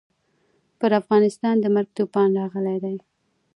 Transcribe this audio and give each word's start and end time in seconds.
پر 0.79 0.91
افغانستان 1.01 1.55
د 1.59 1.65
مرګ 1.75 1.89
توپان 1.97 2.29
راغلی 2.39 2.77
دی. 2.83 2.97